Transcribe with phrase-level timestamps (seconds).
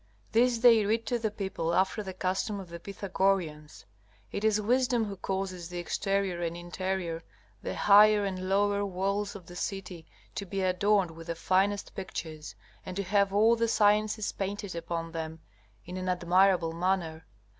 [0.31, 3.85] This they read to the people after the custom of the Pythagoreans.
[4.31, 7.21] It is Wisdom who causes the exterior and interior,
[7.61, 12.55] the higher and lower walls of the city to be adorned with the finest pictures,
[12.83, 15.39] and to have all the sciences painted upon them
[15.85, 17.27] in an admirable manner.